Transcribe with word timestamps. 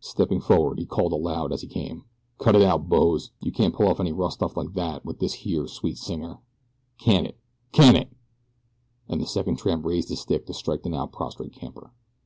Stepping 0.00 0.42
forward 0.42 0.78
he 0.78 0.84
called 0.84 1.10
aloud 1.10 1.54
as 1.54 1.62
he 1.62 1.66
came: 1.66 2.04
"Cut 2.36 2.54
it 2.54 2.60
out, 2.60 2.90
boes! 2.90 3.30
You 3.40 3.50
can't 3.50 3.72
pull 3.74 3.88
off 3.88 3.98
any 3.98 4.12
rough 4.12 4.34
stuff 4.34 4.54
like 4.54 4.74
that 4.74 5.06
with 5.06 5.20
this 5.20 5.32
here 5.40 5.66
sweet 5.66 5.96
singer. 5.96 6.36
Can 6.98 7.24
it! 7.24 7.38
Can 7.72 7.96
it!" 7.96 8.14
as 9.08 9.18
the 9.20 9.24
second 9.26 9.56
tramp 9.56 9.86
raised 9.86 10.10
his 10.10 10.20
stick 10.20 10.44
to 10.48 10.52
strike 10.52 10.82
the 10.82 10.90
now 10.90 11.06
prostrate 11.06 11.54
camper. 11.54 11.92